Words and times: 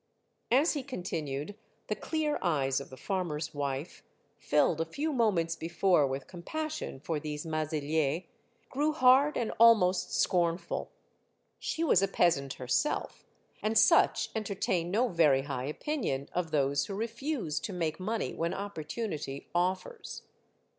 As 0.49 0.73
he 0.73 0.81
continued, 0.81 1.53
the 1.85 1.95
clear 1.95 2.39
eyes 2.41 2.79
of 2.81 2.89
the 2.89 2.97
farmer's 2.97 3.53
wife, 3.53 4.01
filled 4.39 4.81
a 4.81 4.85
few 4.85 5.13
moments 5.13 5.55
before 5.55 6.07
with 6.07 6.25
compassion 6.25 6.99
for 6.99 7.19
these 7.19 7.45
Maziliers, 7.45 8.23
grew 8.67 8.93
hard 8.93 9.37
and 9.37 9.51
almost 9.59 10.19
scornful. 10.19 10.89
She 11.59 11.83
was 11.83 12.01
a 12.01 12.07
peasant 12.07 12.53
herself, 12.53 13.27
and 13.61 13.77
such 13.77 14.31
entertain 14.35 14.89
no 14.89 15.07
very 15.07 15.43
high 15.43 15.65
opinion 15.65 16.29
of 16.33 16.49
those 16.49 16.87
who 16.87 16.95
refuse 16.95 17.59
to 17.59 17.71
make 17.71 17.99
money 17.99 18.33
when 18.33 18.55
opportunity 18.55 19.49
offers. 19.53 20.23